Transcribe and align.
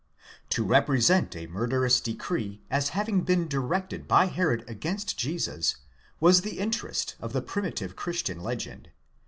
To 0.49 0.63
represent 0.63 1.35
a 1.35 1.45
murderous 1.45 2.01
decree 2.01 2.59
as 2.71 2.89
having 2.97 3.21
been 3.21 3.47
directed 3.47 4.07
by 4.07 4.25
Herod 4.25 4.67
against 4.67 5.15
Jesus, 5.15 5.75
was 6.19 6.41
the 6.41 6.57
interest 6.57 7.15
of 7.19 7.33
the 7.33 7.41
primitive 7.43 7.95
christian 7.95 8.39
legend. 8.39 8.89